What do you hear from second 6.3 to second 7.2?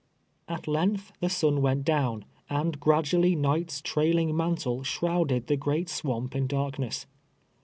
in dark ness.